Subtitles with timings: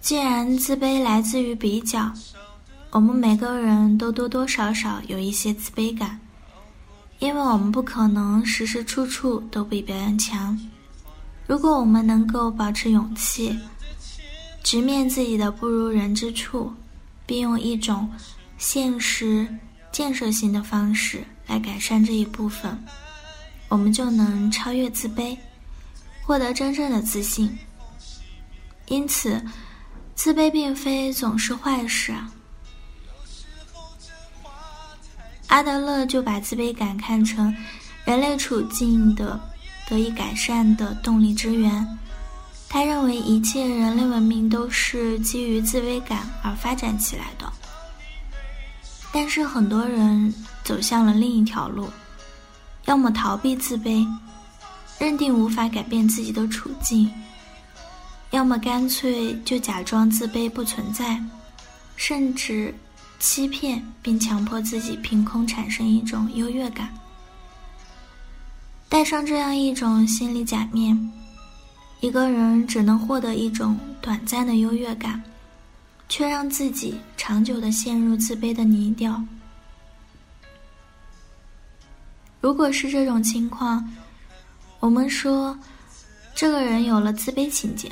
[0.00, 2.10] 既然自卑来自于比较，
[2.90, 6.18] 我们每个人都多多少少有一些自卑感，
[7.18, 10.58] 因为我们不可能时时处处都比别人强。
[11.46, 13.56] 如果我们能够保持勇气，
[14.64, 16.72] 直面自己的不如人之处，
[17.26, 18.10] 并用一种
[18.56, 19.46] 现实、
[19.92, 22.82] 建设性的方式来改善这一部分，
[23.68, 25.36] 我们就能超越自卑，
[26.22, 27.56] 获得真正的自信。
[28.86, 29.40] 因此。
[30.22, 32.14] 自卑并非总是坏事。
[35.46, 37.56] 阿德勒就把自卑感看成
[38.04, 39.40] 人类处境的
[39.88, 41.98] 得以改善的动力之源。
[42.68, 47.50] 他认为一切人类文明都是基于自卑感而发展起来的。
[49.10, 51.88] 但是很多人走向了另一条路，
[52.84, 54.06] 要么逃避自卑，
[54.98, 57.10] 认定无法改变自己的处境。
[58.30, 61.20] 要么干脆就假装自卑不存在，
[61.96, 62.74] 甚至
[63.18, 66.88] 欺骗并强迫自己凭空产生一种优越感。
[68.88, 71.12] 戴上这样一种心理假面，
[72.00, 75.22] 一个人只能获得一种短暂的优越感，
[76.08, 79.20] 却让自己长久的陷入自卑的泥沼。
[82.40, 83.92] 如果是这种情况，
[84.78, 85.58] 我们说，
[86.34, 87.90] 这个人有了自卑情节。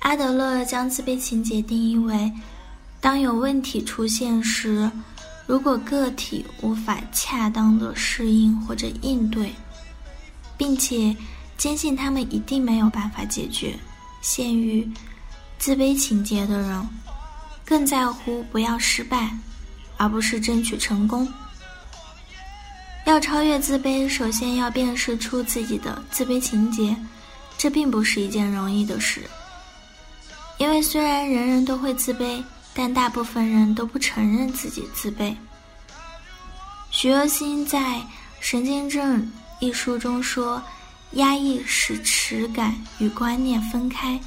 [0.00, 2.32] 阿德勒将自卑情节定义为：
[3.00, 4.90] 当有问题出现时，
[5.46, 9.52] 如果个体无法恰当的适应或者应对，
[10.56, 11.14] 并且
[11.58, 13.78] 坚信他们一定没有办法解决，
[14.22, 14.90] 陷于
[15.58, 16.88] 自卑情节的人，
[17.64, 19.30] 更在乎不要失败，
[19.98, 21.28] 而不是争取成功。
[23.04, 26.96] 要超越自卑，首先要辨识出自己的自卑情节，
[27.58, 29.22] 这并不是一件容易的事。
[30.60, 32.44] 因为虽然人人都会自卑，
[32.74, 35.34] 但大部分人都不承认自己自卑。
[36.90, 37.94] 徐若欣在
[38.40, 39.22] 《神经症》
[39.58, 40.62] 一书中说
[41.12, 44.20] ：“压抑使耻感与观念分开，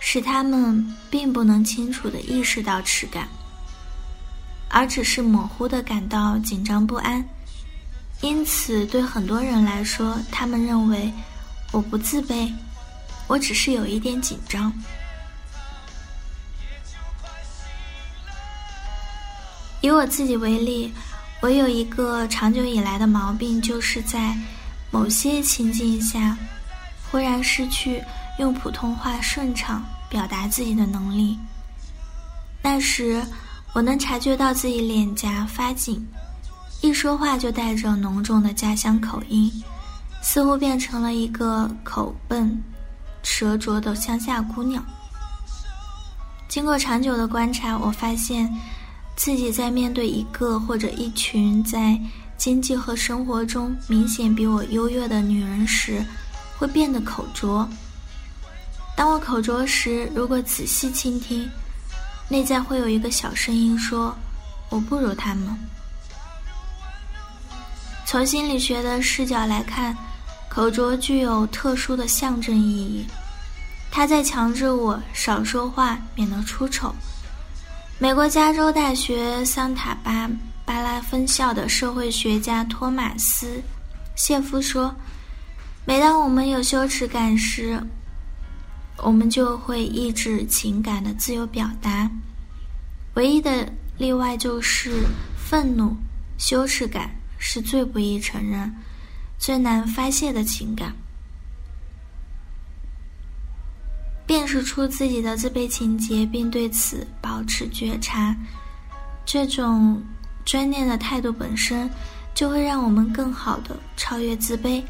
[0.00, 3.26] 使他们并不能清楚地意识到耻感，
[4.68, 7.26] 而只是模糊地感到紧张不安。
[8.20, 11.10] 因此，对很多人来说，他们认为
[11.72, 12.52] 我不自卑，
[13.26, 14.70] 我只是有一点紧张。”
[19.80, 20.92] 以我自己为例，
[21.40, 24.36] 我有一个长久以来的毛病，就是在
[24.90, 26.36] 某些情境下，
[27.10, 28.02] 忽然失去
[28.40, 31.38] 用普通话顺畅表达自己的能力。
[32.60, 33.24] 那时，
[33.72, 36.04] 我能察觉到自己脸颊发紧，
[36.80, 39.62] 一说话就带着浓重的家乡口音，
[40.22, 42.60] 似乎变成了一个口笨、
[43.22, 44.84] 舌拙的乡下姑娘。
[46.48, 48.52] 经过长久的观察，我发现。
[49.18, 52.00] 自己在面对一个或者一群在
[52.36, 56.00] 经济和生活中明显比我优越的女人时，
[56.56, 57.68] 会变得口拙。
[58.96, 61.50] 当我口拙时，如果仔细倾听，
[62.28, 64.16] 内在会有一个小声音说
[64.70, 65.48] ：“我不如他们。”
[68.06, 69.96] 从心理学的视角来看，
[70.48, 73.04] 口拙具有特殊的象征意义，
[73.90, 76.94] 它在强制我少说话，免得出丑。
[78.00, 80.30] 美国加州大学桑塔巴
[80.64, 83.46] 巴拉分校的社会学家托马斯·
[84.14, 84.94] 谢夫说
[85.84, 87.76] ：“每当我们有羞耻感时，
[88.98, 92.08] 我们就会抑制情感的自由表达。
[93.14, 95.02] 唯一的例外就是
[95.36, 95.96] 愤怒。
[96.36, 98.72] 羞耻感是最不易承认、
[99.40, 100.94] 最难发泄的情感。”
[104.28, 108.36] 辨识出自己的自卑情节，并对此保持觉察，
[109.24, 110.02] 这种
[110.44, 111.88] 专念的态度本身
[112.34, 114.82] 就会让我们更好的超越自卑。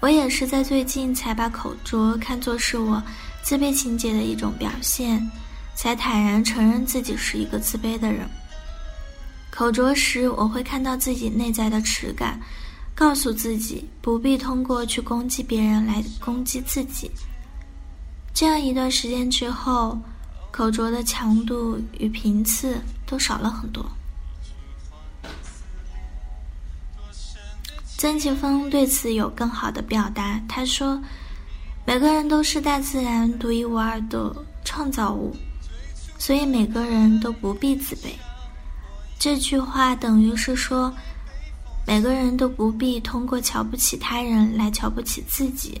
[0.00, 3.02] 我也是在最近才把口拙看作是我
[3.42, 5.26] 自卑情节的一种表现，
[5.74, 8.28] 才坦然承认自己是一个自卑的人。
[9.50, 12.38] 口拙时，我会看到自己内在的耻感，
[12.94, 17.10] 告诉自己不必通过去攻击别人来攻击自己。
[18.34, 19.98] 这样一段时间之后，
[20.50, 22.76] 口拙的强度与频次
[23.06, 23.84] 都少了很多。
[27.98, 31.00] 曾奇峰对此有更好的表达，他说
[31.86, 35.36] ：“每个人都是大自然独一无二的创造物，
[36.18, 38.08] 所以每个人都不必自卑。”
[39.20, 40.92] 这句话等于是说，
[41.86, 45.80] 每个人都不必通过瞧不起他人来瞧不起自己。